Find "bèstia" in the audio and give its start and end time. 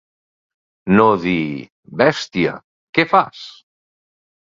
2.01-2.59